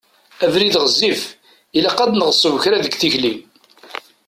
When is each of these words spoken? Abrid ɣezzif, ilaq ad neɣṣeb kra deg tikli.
Abrid 0.45 0.75
ɣezzif, 0.83 1.21
ilaq 1.77 1.97
ad 2.03 2.11
neɣṣeb 2.13 2.55
kra 2.63 2.77
deg 2.85 2.93
tikli. 2.99 3.33